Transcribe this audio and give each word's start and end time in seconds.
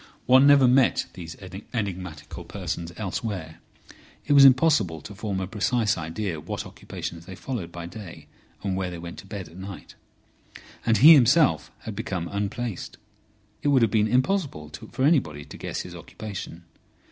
One 0.25 0.47
never 0.47 0.67
met 0.67 1.05
these 1.13 1.37
enigmatical 1.75 2.43
persons 2.45 2.91
elsewhere. 2.97 3.59
It 4.25 4.33
was 4.33 4.43
impossible 4.45 4.99
to 5.01 5.13
form 5.13 5.39
a 5.39 5.45
precise 5.45 5.95
idea 5.95 6.39
what 6.39 6.65
occupations 6.65 7.27
they 7.27 7.35
followed 7.35 7.71
by 7.71 7.85
day 7.85 8.25
and 8.63 8.75
where 8.75 8.89
they 8.89 8.97
went 8.97 9.19
to 9.19 9.27
bed 9.27 9.47
at 9.47 9.57
night. 9.57 9.93
And 10.87 10.97
he 10.97 11.13
himself 11.13 11.69
had 11.81 11.95
become 11.95 12.27
unplaced. 12.29 12.97
It 13.61 13.67
would 13.67 13.83
have 13.83 13.91
been 13.91 14.07
impossible 14.07 14.71
for 14.91 15.03
anybody 15.05 15.45
to 15.45 15.55
guess 15.55 15.81
his 15.81 15.93
occupation. 15.93 16.63